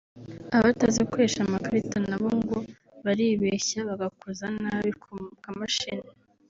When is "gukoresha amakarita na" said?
1.05-2.17